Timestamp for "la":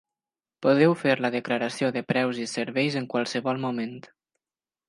1.25-1.31